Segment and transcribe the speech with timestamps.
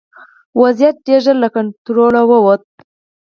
[0.61, 2.63] وضعیت ډېر ژر له کنټروله ووت.